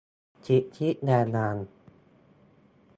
[0.47, 1.55] สิทธิแรงงาน